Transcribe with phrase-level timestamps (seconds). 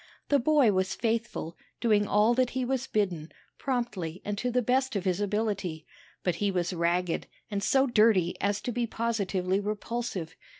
[0.29, 4.95] The boy was faithful, doing all that he was bidden, promptly and to the best
[4.95, 5.85] of his ability,
[6.23, 10.35] but he was ragged, and so dirty as to be positively repulsive.